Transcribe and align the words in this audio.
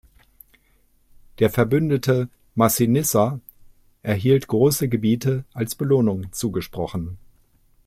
Der 1.37 1.51
Verbündete 1.51 2.27
Massinissa 2.55 3.39
erhielt 4.01 4.47
große 4.47 4.89
Gebiete 4.89 5.45
als 5.53 5.75
Belohnung 5.75 6.33
zugesprochen. 6.33 7.19